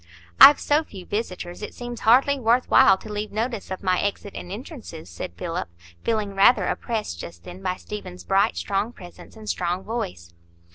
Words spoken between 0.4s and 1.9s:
so few visitors, it